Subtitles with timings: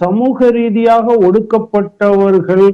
[0.00, 2.66] சமூக ரீதியாக ஒடுக்கப்பட்டவர்கள்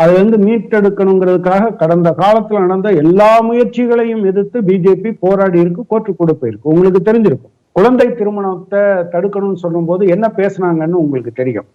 [0.00, 6.72] அதை வந்து மீட்டெடுக்கணுங்கிறதுக்காக கடந்த காலத்துல நடந்த எல்லா முயற்சிகளையும் எதிர்த்து பிஜேபி போராடி இருக்கு கோர்ட்டு கூட போயிருக்கு.
[6.74, 7.54] உங்களுக்கு தெரிஞ்சிருக்கும்.
[7.78, 8.82] குழந்தை திருமணத்தை
[9.14, 11.68] தடுக்கணும்னு சொல்லும்போது என்ன பேசுனாங்கன்னு உங்களுக்கு தெரியும்.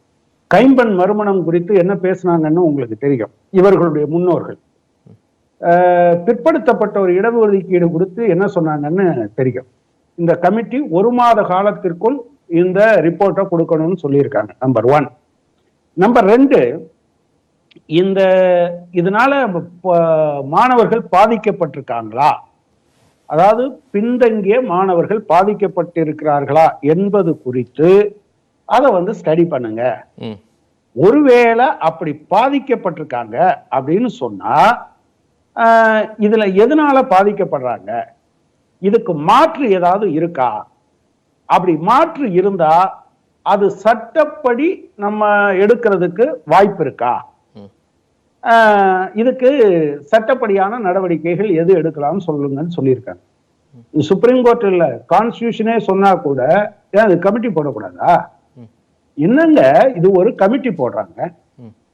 [0.54, 3.32] கைம்பெண் மறுமணம் குறித்து என்ன பேசுனாங்கன்னு உங்களுக்கு தெரியும்.
[3.60, 4.58] இவர்களுடைய முன்னோர்கள்.
[6.26, 9.06] பிற்படுத்தப்பட்ட ஒரு இடஒதுக்கீடு கொடுத்து என்ன சொன்னாங்கன்னு
[9.40, 9.68] தெரியும்.
[10.18, 12.18] இந்த கமிட்டி ஒரு மாத காலத்திற்குள்
[12.50, 15.08] இந்த ரிப்போர்ட்டை கொடுக்கணும்னு சொல்லியிருக்காங்க நம்பர் ஒன்
[16.04, 16.60] நம்பர் ரெண்டு
[18.02, 18.22] இந்த
[19.00, 19.32] இதனால
[20.56, 22.32] மாணவர்கள் பாதிக்கப்பட்டிருக்காங்களா?
[23.30, 23.64] அதாவது
[23.94, 27.90] பின்தங்கிய மாணவர்கள் பாதிக்கப்பட்டிருக்கிறார்களா என்பது குறித்து
[28.70, 29.84] அதை வந்து ஸ்டடி பண்ணுங்க.
[30.96, 33.38] ஒருவேளை அப்படி பாதிக்கப்பட்டிருக்காங்க
[33.78, 34.58] அப்படின்னு சொன்னா
[36.26, 37.92] இதுல எதனால பாதிக்கப்படுறாங்க?
[38.88, 40.50] இதுக்கு மாற்று ஏதாவது இருக்கா?
[41.54, 42.74] அப்படி மாற்று இருந்தா
[43.46, 44.68] அது சட்டப்படி
[45.04, 45.30] நம்ம
[45.64, 47.14] எடுக்கிறதுக்கு வாய்ப்பு இருக்கா?
[49.20, 49.50] இதுக்கு
[50.12, 53.22] சட்டப்படியான நடவடிக்கைகள் எது எடுக்கலாம்னு சொல்லுங்கன்னு சொல்லியிருக்காங்க.
[54.10, 56.42] சுப்ரீம் கோர்ட் இல்ல கான்ஸ்டியூஷனே சொன்னா கூட
[56.96, 58.14] ஏன் அது கமிட்டி போடக்கூடாதா.
[59.18, 59.62] என்னங்க
[60.00, 61.20] இது ஒரு கமிட்டி போடுறாங்க.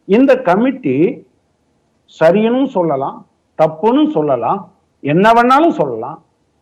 [0.08, 0.98] இந்த கமிட்டி
[2.20, 3.18] சரின்னு சொல்லலாம்
[3.62, 4.62] தப்புன்னு சொல்லலாம்
[5.04, 6.18] என்ன வேணாலும் சொல்லலாம்.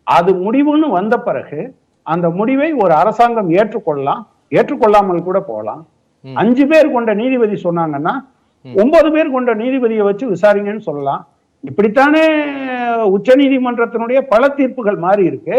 [0.07, 1.61] அது முடிவுன்னு வந்த பிறகு
[2.13, 4.21] அந்த முடிவை ஒரு அரசாங்கம் ஏற்றுக்கொள்ளலாம்.
[4.57, 5.81] ஏற்றுக்கொள்ளாமல் கூட போகலாம்.
[6.41, 8.13] அஞ்சு பேர் கொண்ட நீதிபதி சொன்னாங்கன்னா
[8.65, 11.21] ஒன்பது பேர் கொண்ட நீதிபதியை வச்சு விசாரிங்கன்னு சொல்லலாம்.
[11.63, 12.23] இப்படித்தானே
[13.15, 15.57] உச்ச நீதிமன்றத்தினுடைய பல தீர்ப்புகள் மாறி இருக்கு.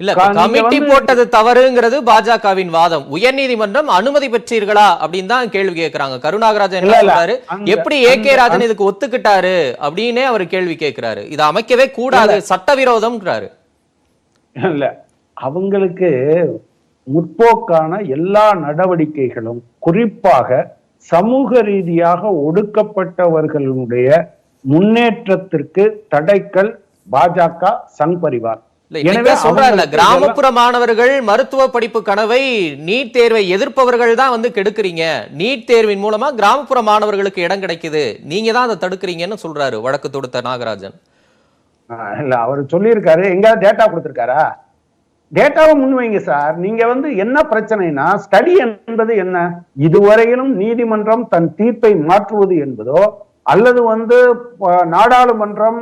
[0.00, 3.04] இல்ல கமிட்டி போட்டது தவறுங்கிறது பாஜகவின் வாதம்.
[3.16, 6.86] உயர்நீதிமன்றம் அனுமதி பெற்றீர்களா அப்படின்னு தான் கேள்வி கேட்கறாங்க கருணாகராஜன்.
[6.94, 7.34] சொல்றாரு?
[7.74, 13.48] எப்படி ஏ கே ராஜன் இதுக்கு ஒத்துக்கிட்டாரு அப்படின்னே அவர் கேள்வி கேட்கிறாரு இதை அமைக்கவே கூடாது சட்டவிரோதம்ங்கிறாரு.
[14.56, 14.84] இல்ல.
[15.46, 16.10] அவங்களுக்கு
[17.06, 20.60] முற்போக்கான எல்லா நடவடிக்கைகளும் குறிப்பாக
[21.08, 24.08] சமூக ரீதியாக ஒடுக்கப்பட்டவர்களுடைய
[24.72, 26.70] முன்னேற்றத்திற்கு தடைக்கல்
[27.14, 28.60] பாஜக சங் பரிவார்.
[28.90, 32.40] இன்னைக்கு சொல்றாருல கிராமப்புற மாணவர்கள் மருத்துவ படிப்பு கனவை
[32.88, 35.04] நீட் தேர்வை எதிர்ப்பவர்கள் தான் வந்து கெடுக்குறீங்க.
[35.40, 38.04] நீட் தேர்வின் மூலமா கிராமப்புற மாணவர்களுக்கு இடம் கிடைக்குது.
[38.32, 40.96] நீங்க தான் அதை தடுக்கிறீங்கன்னு சொல்றாரு வழக்கு தொடுத்த நாகராஜன்.
[42.22, 43.24] இல்ல அவர் சொல்லியிருக்காரு.
[43.36, 44.42] எங்கேயாவது டேட்டா கொடுத்திருக்காரா?
[45.32, 46.54] டேட்டாவை முன்வைங்க சார்.
[46.64, 49.36] நீங்க வந்து என்ன பிரச்சனைனா ஸ்டடி என்பது என்ன?
[49.86, 53.02] இதுவரையிலும் நீதிமன்றம் தன் தீர்ப்பை மாற்றுவது என்பதோ
[53.52, 54.18] அல்லது வந்து
[54.94, 55.80] நாடாளுமன்றம்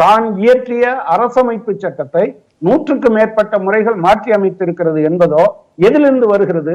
[0.00, 0.84] தான் இயற்றிய
[1.14, 2.24] அரசமைப்பு சட்டத்தை
[2.66, 5.44] நூற்றுக்கு மேற்பட்ட முறைகள் மாற்றி அமைத்திருக்கிறது என்பதோ
[5.86, 6.74] எதிலிருந்து வருகிறது.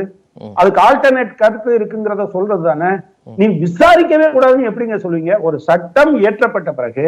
[0.59, 2.91] அதுக்கு ஆல்டர்னேட் கருத்து இருக்குங்கிறத சொல்றது தானே
[3.39, 5.35] நீ விசாரிக்கவே கூடாதுன்னு எப்படிங்க சொல்லுவீங்க?
[5.47, 7.07] ஒரு சட்டம் இயற்றப்பட்ட பிறகு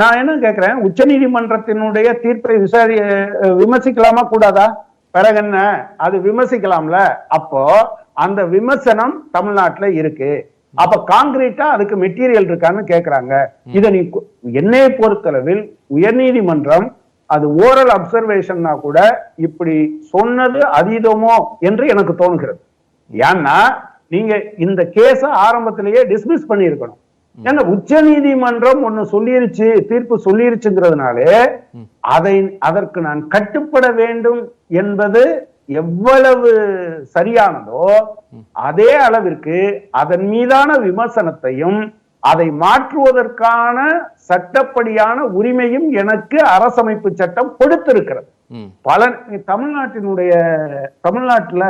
[0.00, 0.76] நான் என்ன கேக்குறேன்?
[0.86, 2.96] உச்சநீதிமன்றத்தினுடைய தீர்ப்பை விசாரி
[3.60, 4.66] விமர்சிக்கலாமா கூடாதா?
[5.14, 5.58] பிறகு என்ன?
[6.04, 6.98] அது விமர்சிக்கலாம்ல.
[7.38, 7.62] அப்போ
[8.24, 10.32] அந்த விமர்சனம் தமிழ்நாட்டுல இருக்கு.
[10.82, 13.32] அப்ப காங்கிரீட்டா அதுக்கு மெட்டீரியல் இருக்கான்னு கேக்குறாங்க.
[13.78, 14.00] இத நீ
[14.60, 15.62] என்னை பொறுத்தளவில்
[15.96, 16.86] உயர்நீதிமன்றம்
[17.30, 18.98] அது ஓரல் அப்சர்வேஷன்னா கூட
[19.46, 19.76] இப்படி
[20.14, 21.36] சொன்னது அதீதமோ
[21.68, 22.60] என்று எனக்கு தோணுகிறது
[23.10, 23.56] ஏன்னா
[24.14, 24.34] நீங்க
[24.66, 27.00] இந்த கேஸ ஆரம்பத்திலேயே டிஸ்மிஸ் பண்ணியிருக்கணும்.
[27.38, 31.32] ஏன்னா உச்ச நீதிமன்றம் ஒண்ணு சொல்லிருச்சு தீர்ப்பு சொல்லிருச்சுங்கிறதுனாலே
[32.08, 34.40] அதை அதற்கு நான் கட்டுப்பட வேண்டும்
[34.74, 35.22] என்பது
[35.80, 36.50] எவ்வளவு
[37.14, 37.84] சரியானதோ
[38.66, 39.58] அதே அளவிற்கு
[40.00, 41.80] அதன் மீதான விமர்சனத்தையும்
[42.22, 43.78] அதை மாற்றுவதற்கான
[44.28, 48.28] சட்டப்படியான உரிமையும் எனக்கு அரசமைப்பு சட்டம் கொடுத்திருக்கிறது.
[48.82, 49.00] பல
[49.46, 50.32] தமிழ்நாட்டினுடைய
[51.00, 51.64] தமிழ்நாட்டுல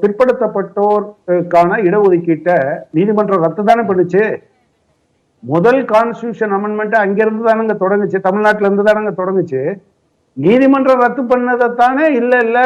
[0.00, 2.56] பிற்படுத்தப்பட்டோருக்கான இடஒதுக்கீட்டை
[2.96, 4.22] நீதிமன்றம் ரத்து தானே பண்ணுச்சு?
[5.42, 9.62] முதல் கான்ஸ்டியூஷன் அமெண்ட்மெண்ட் அங்கிருந்து தானங்க தொடங்குச்சு தமிழ்நாட்டுல இருந்து தானங்க தொடங்குச்சு.
[10.36, 12.04] நீதிமன்றம் ரத்து பண்ணதைத்தானே?
[12.20, 12.58] இல்ல இல்ல.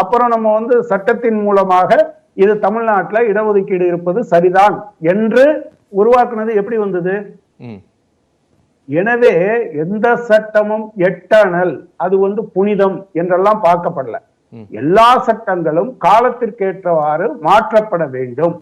[0.00, 1.90] அப்புறம் நம்ம வந்து சட்டத்தின் மூலமாக
[2.42, 4.76] இது தமிழ்நாட்டுல இடஒதுக்கீடு இருப்பது சரிதான்
[5.12, 5.44] என்று
[6.00, 7.14] உருவாக்குனது எப்படி வந்தது?
[8.88, 9.34] எனவே
[9.84, 11.74] எந்த சட்டமும் எட்டணல்
[12.04, 14.18] அது வந்து புனிதம் என்றெல்லாம் பார்க்கப்படல.
[14.80, 18.54] எல்லா சட்டங்களும் காலத்திற்கேற்றவாறு மாற்றப்பட வேண்டும்.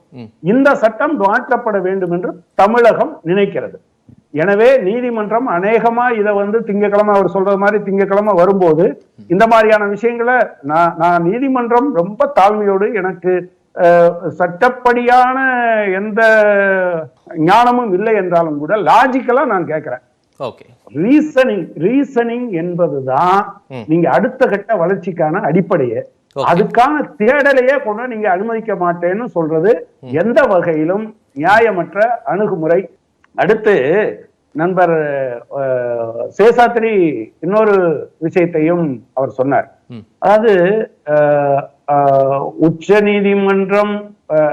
[0.52, 2.31] இந்த சட்டம் மாற்றப்பட வேண்டும் என்று
[2.62, 3.76] தமிழகம் நினைக்கிறது.
[4.43, 8.84] எனவே நீதிமன்றம் அநேகமா இதை வந்து திங்கக்கிழமை அவர் சொல்றது மாதிரி திங்கக்கிழமை வரும்போது
[9.34, 10.37] இந்த மாதிரியான விஷயங்களை
[10.70, 13.34] நான் நான் நீதிமன்றம் ரொம்ப தாழ்மையோடு எனக்கு
[14.40, 15.38] சட்டப்படியான
[16.00, 16.20] எந்த
[17.49, 20.05] ஞானமும் இல்லை என்றாலும் கூட லாஜிக்கலா நான் கேட்கிறேன்.
[20.96, 23.38] ரீசனிங் ரீசனிங் என்பதுதான்.
[23.88, 26.00] நீங்க அடுத்த கட்ட வளர்ச்சிக்கான அடிப்படையே.
[26.46, 29.70] அதுக்கான தேடலையே கொண்டு நீங்க அனுமதிக்க மாட்டேன்னு சொல்றது
[30.16, 31.04] எந்த வகையிலும்
[31.36, 32.80] நியாயமற்ற அணுகுமுறை.
[33.34, 33.74] அடுத்து
[34.54, 34.94] நண்பர்
[35.58, 36.92] அஹ், சேஷாத்ரி
[37.40, 37.74] இன்னொரு
[38.18, 39.66] விஷயத்தையும் அவர் சொன்னார்.
[40.18, 40.52] அதாவது
[42.58, 43.92] உச்ச நீதிமன்றம்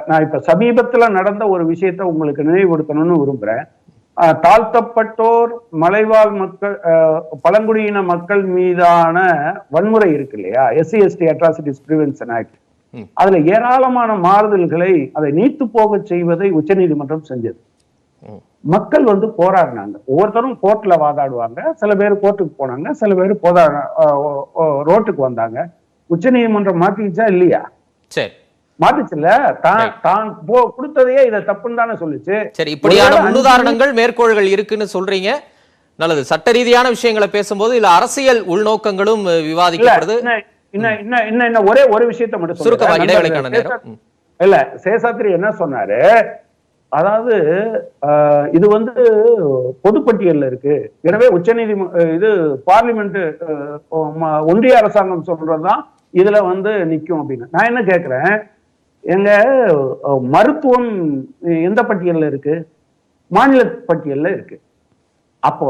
[0.07, 3.63] நான் இப்ப சமீபத்துல நடந்த ஒரு விஷயத்தை உங்களுக்கு நினைவுபடுத்தணும்னு விரும்புறேன்.
[4.17, 5.51] தாழ்த்தப்பட்டோர்
[5.83, 6.75] மலைவாழ் மக்கள்
[7.41, 9.17] பழங்குடியின மக்கள் மீதான
[9.69, 10.69] வன்முறை இருக்கு இல்லையா?
[10.71, 12.57] SC ST atrocities prevention act.
[13.13, 17.59] அதுல ஏராளமான மாறுதல்களை அதை நீத்து போக செய்வதை உச்சநீதிமன்றம் செஞ்சது.
[18.23, 18.41] ம்.
[18.61, 19.95] மக்கள் வந்து போராடினாங்க.
[20.05, 21.73] ஒவ்வொருத்தரும் கோர்ட்ல வாதாடுவாங்க.
[21.73, 22.91] சில பேர் கோர்ட்டுக்கு போனாங்க.
[22.91, 23.65] சில பேர் போதா
[24.89, 25.59] ரோட்டுக்கு வந்தாங்க.
[26.09, 27.61] உச்சநீதிமன்றம் மாத்திச்சா இல்லையா?
[28.11, 28.33] சரி.
[28.79, 29.29] மாத்துச்சுல்ல
[29.65, 29.81] தான்.
[30.05, 32.35] தான் போ கொடுத்ததையே இதை தப்புன்னு தானே சொல்லுச்சு.
[32.57, 35.29] சரி இப்படியான முன்னுதாரணங்கள் மேற்கோள்கள் இருக்குன்னு சொல்றீங்க.
[35.99, 36.21] நல்லது.
[36.29, 40.15] சட்ட ரீதியான விஷயங்களை பேசும்போது இல்ல அரசியல் உள்நோக்கங்களும் விவாதிக்கப்படுது.
[40.73, 42.95] இன்னும் இன்னும் இன்னும் ஒரே ஒரு விஷயத்தை மட்டும் சுருக்கமா.
[43.03, 43.83] இடைவேளைக்கான நேரம்.
[44.39, 44.55] இல்ல
[44.85, 45.99] சேஷாத்ரி என்ன சொன்னாரு?
[46.91, 47.35] அதாவது
[48.57, 48.93] இது வந்து
[49.85, 50.75] பொதுப்பட்டியல்ல இருக்கு.
[51.09, 52.29] எனவே உச்சநீதிம அஹ், இது
[52.69, 53.19] பார்லிமெண்ட்
[54.51, 55.81] ஒன்றிய அரசாங்கம் சொல்றதுதான்
[56.13, 57.45] இதுல வந்து நிக்கும் அப்படின்னு.
[57.51, 58.33] நான் என்ன கேக்குறேன்?
[59.03, 59.29] எங்க
[60.33, 60.89] மருத்துவம்
[61.69, 62.55] எந்த பட்டியல்ல இருக்கு?
[63.31, 64.57] மாநில பட்டியல்ல இருக்கு.
[65.43, 65.69] அப்போ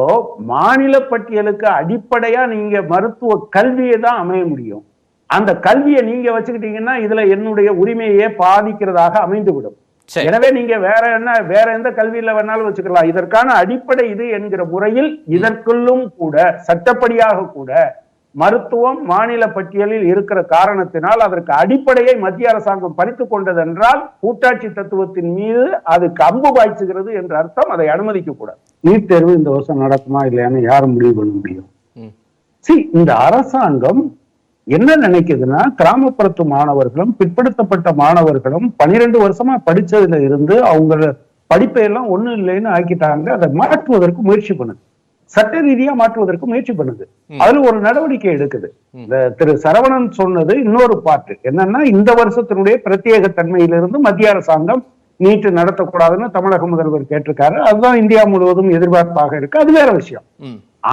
[0.53, 4.83] மாநில பட்டியலுக்கு அடிப்படையா நீங்க மருத்துவ கல்வியை தான் அமைய முடியும்.
[5.29, 9.77] அந்த கல்வியை நீங்க வச்சுக்கிட்டீங்கன்னா இதுல என்னுடைய உரிமையே பாதிக்கிறதாக அமைந்துவிடும்.
[10.29, 13.09] எனவே நீங்க வேற என்ன வேற எந்த கல்வியில வேணாலும் வச்சுக்கலாம்.
[13.11, 16.35] இதற்கான அடிப்படை இது என்கிற முறையில் இதற்குள்ளும் கூட
[16.69, 17.71] சட்டப்படியாக கூட
[18.35, 26.21] மருத்துவம் மாநில பட்டியலில் இருக்கிற காரணத்தினால் அதற்கு அடிப்படையை மத்திய அரசாங்கம் பறித்து கொண்டதென்றால் கூட்டாட்சி தத்துவத்தின் மீது அதுக்கு
[26.29, 31.13] அம்பு பாய்ச்சுகிறது என்ற அர்த்தம் அதை அனுமதிக்க கூடாது நீட் தேர்வு இந்த வருஷம் நடக்குமா இல்லையான்னு யாரும் முடிவு
[31.19, 31.69] பண்ண முடியும்.
[32.65, 34.01] சி இந்த அரசாங்கம்
[34.67, 41.11] என்ன நினைக்குதுன்னா கிராமப்புறத்து மாணவர்களும் பிற்படுத்தப்பட்ட மாணவர்களும் பனிரெண்டு வருஷமா படிச்சதுல இருந்து அவங்க
[41.51, 43.27] படிப்பை எல்லாம் ஒண்ணும் இல்லைன்னு ஆக்கிட்டாங்க.
[43.37, 44.81] அதை மாற்றுவதற்கு முயற்சி பண்ணுது.
[45.35, 47.03] சட்ட ரீதியா மாற்றுவதற்கு முயற்சி பண்ணுது.
[47.43, 48.67] அதுல ஒரு நடவடிக்கை எடுக்குது.
[49.03, 51.35] இந்த திரு சரவணன் சொன்னது இன்னொரு பாட்டு.
[51.49, 54.83] என்னன்னா இந்த வருஷத்தினுடைய பிரத்யேக தன்மையிலிருந்து மத்திய அரசாங்கம்
[55.19, 57.57] நீட்டு நடத்தக்கூடாதுன்னு தமிழக முதல்வர் கேட்டிருக்காரு.
[57.69, 59.61] அதுதான் இந்தியா முழுவதும் எதிர்பார்ப்பாக இருக்கு.
[59.63, 60.25] அது வேற விஷயம்.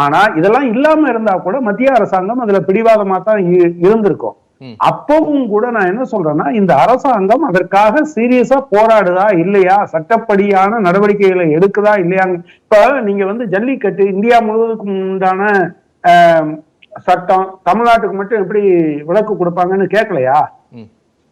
[0.03, 3.41] ஆனா இதெல்லாம் இல்லாம இருந்தா கூட மத்திய அரசாங்கம் அதுல பிடிவாதமா தான்
[3.87, 4.37] இருந்திருக்கும்.
[4.87, 9.77] அப்பவும் கூட நான் என்ன சொல்றேன்னா இந்த அரசாங்கம் அதற்காக சீரியஸா போராடுதா இல்லையா?
[9.93, 15.43] சட்டப்படியான நடவடிக்கைகளை எடுக்குதா இல்லையாங்க இப்ப நீங்க வந்து ஜல்லிக்கட்டு இந்தியா முழுவதுக்கும் உண்டான
[17.03, 18.63] சட்டம் தமிழ்நாட்டுக்கு மட்டும் எப்படி
[19.09, 20.39] விலக்கு கொடுப்பாங்கன்னு கேட்கலையா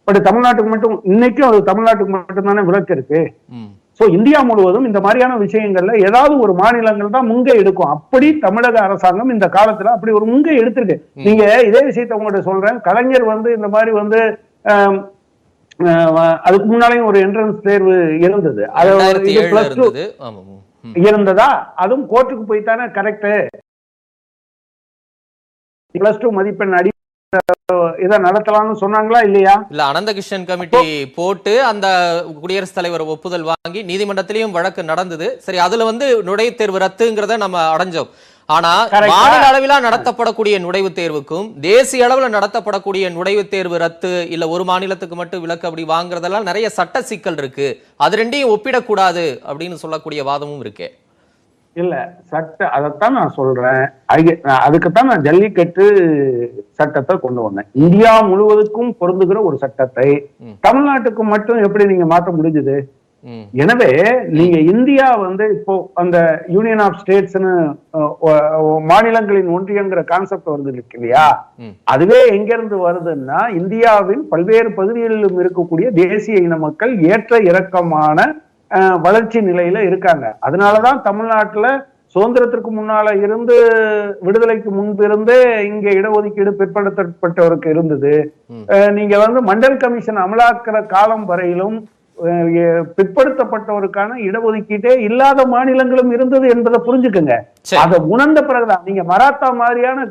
[0.07, 3.21] பட் தமிழ்நாட்டுக்கு மட்டும் இன்னைக்கும் அது தமிழ்நாட்டுக்கு மட்டும் தானே விலக்கு இருக்கு
[3.99, 7.93] சோ இந்தியா முழுவதும் இந்த மாதிரியான விஷயங்கள்ல ஏதாவது ஒரு மாநிலங்கள் தான் முங்கை எடுக்கும்.
[7.95, 10.97] அப்படி தமிழக அரசாங்கம் இந்த காலத்துல அப்படி ஒரு முங்கை எடுத்திருக்கு.
[11.27, 12.77] நீங்க இதே விஷயத்த உங்கள்ட்ட சொல்றேன்.
[12.87, 14.19] கலைஞர் வந்து இந்த மாதிரி வந்து
[16.47, 17.95] அதுக்கு முன்னாலேயும் ஒரு என்ட்ரன்ஸ் தேர்வு
[18.27, 18.63] இருந்தது.
[18.79, 18.89] அது
[19.53, 19.89] plus two
[21.09, 21.47] இருந்தது.
[21.83, 23.27] அதுவும் கோர்ட்டுக்கு போய் தானே கரெக்ட்
[25.95, 26.91] பிளஸ் டூ மதிப்பெண் அடி
[28.03, 29.65] இதை நடத்தலாம்னு சொன்னாங்களா இல்லையா?
[29.69, 31.87] இல்ல அனந்த கிருஷ்ணன் கமிட்டி போட்டு அந்த
[32.41, 35.39] குடியரசுத் தலைவர் ஒப்புதல் வாங்கி நீதிமன்றத்திலயும் வழக்கு நடந்தது.
[35.43, 38.09] சரி அதுல வந்து நுழைவுத் தேர்வு ரத்துங்கிறத நம்ம அடைஞ்சோம்.
[38.49, 38.87] ஆனா.
[39.07, 45.41] மாநில அளவிலா நடத்தப்படக்கூடிய நுழைவுத் தேர்வுக்கும் தேசிய அளவுல நடத்தப்படக்கூடிய நுழைவுத் தேர்வு ரத்து இல்ல ஒரு மாநிலத்துக்கு மட்டும்
[45.41, 47.67] விலக்கு அப்படி வாங்குறதெல்லாம் நிறைய சட்ட சிக்கல் இருக்கு.
[47.95, 50.89] அது ரெண்டையும் ஒப்பிடக்கூடாது அப்படின்னு சொல்லக்கூடிய வாதமும் இருக்கே.
[51.75, 51.95] இல்ல
[52.31, 53.83] சட்ட அதைத்தான் நான் சொல்றேன்.
[54.67, 55.85] அதுக்குத்தான் நான் ஜல்லிக்கட்டு
[56.79, 57.67] சட்டத்தை கொண்டு வந்தேன்.
[57.83, 60.07] இந்தியா முழுவதுக்கும் பொருந்துகிற ஒரு சட்டத்தை.
[60.67, 62.77] தமிழ்நாட்டுக்கு மட்டும் எப்படி நீங்க மாற்ற முடிஞ்சது?
[63.61, 63.89] எனவே
[64.39, 66.17] நீங்க இந்தியா வந்து இப்போ அந்த
[66.55, 67.53] யூனியன் ஆஃப் ஸ்டேட்ஸ்னு
[68.91, 71.25] மாநிலங்களின் ஒன்றியங்கிற கான்செப்ட் வருது இருக்கு இல்லையா.
[71.93, 78.27] அதுவே எங்க இருந்து வருதுன்னா இந்தியாவின் பல்வேறு பகுதிகளிலும் இருக்கக்கூடிய தேசிய இன மக்கள் ஏற்ற இறக்கமான
[79.05, 80.25] வளர்ச்சி நிலையில இருக்காங்க.
[80.47, 81.67] அதனாலதான் தமிழ்நாட்டுல
[82.15, 83.55] சுதந்திரத்திற்கு முன்னால இருந்து
[84.25, 85.37] விடுதலைக்கு முன்பு இருந்தே
[85.69, 88.13] இங்க இடஒதுக்கீடு பிற்படுத்தப்பட்டவருக்கு இருந்தது.
[88.97, 91.77] நீங்க வந்து மண்டல் கமிஷன் அமலாக்குற காலம் வரையிலும்
[92.97, 97.35] பிற்படுத்தப்பட்டவருக்கான இடஒதுக்கீட்டே இல்லாத மாநிலங்களும் இருந்தது என்பதை புரிஞ்சுக்குங்க.
[97.83, 98.83] அதை உணர்ந்த பிறகுதான்.
[98.87, 100.07] நீங்க மராத்தா மாதிரியான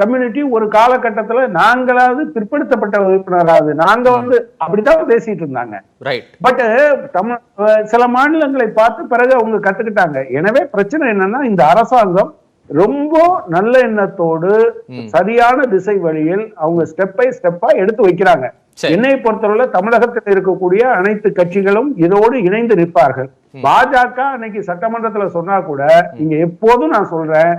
[0.00, 5.76] கம்யூனிட்டி ஒரு காலகட்டத்துல நாங்களாவது பிற்படுத்தப்பட்ட உறுப்பினராது நாங்க வந்து அப்படித்தான் பேசிட்டு இருந்தாங்க.
[6.46, 6.62] பட்
[7.16, 7.42] தமிழ்
[7.92, 10.18] சில மாநிலங்களை பார்த்து பிறகு அவங்க கத்துக்கிட்டாங்க.
[10.38, 12.32] எனவே பிரச்சனை என்னன்னா இந்த அரசாங்கம்
[12.70, 13.14] ரொம்ப
[13.54, 14.52] நல்ல எண்ணத்தோடு.
[15.14, 18.46] சரியான திசை வழியில் அவங்க ஸ்டெப் பை ஸ்டெப்பா எடுத்து வைக்கிறாங்க
[18.94, 23.28] என்னை பொறுத்தவரை தமிழகத்தில் இருக்கக்கூடிய அனைத்து கட்சிகளும் இதோடு இணைந்து நிற்பார்கள்.
[23.64, 25.82] பாஜக அன்னைக்கு சட்டமன்றத்துல சொன்னா கூட
[26.22, 27.52] இங்க எப்போதும் நான் சொல்றேன்.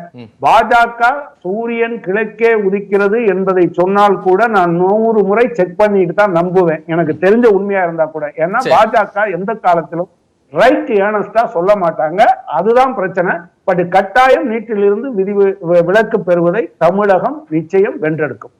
[0.45, 1.11] பாஜக
[1.43, 7.45] சூரியன் கிழக்கே உதிக்கிறது என்பதை சொன்னால் கூட நான் நூறு முறை செக் பண்ணிட்டு தான் நம்புவேன் எனக்கு தெரிஞ்ச
[7.59, 8.61] உண்மையா இருந்தா கூட ஏன்னா.
[8.75, 10.11] பாஜக எந்த காலத்திலும்
[10.59, 12.21] ரைட் ஏனஸ்டா சொல்ல மாட்டாங்க.
[12.59, 13.33] அதுதான் பிரச்சனை.
[13.67, 15.33] பட் கட்டாயம் நீட்டிலிருந்து விதி
[15.89, 18.53] விலக்கு பெறுவதை தமிழகம் நிச்சயம் வென்றெடுக்கும்.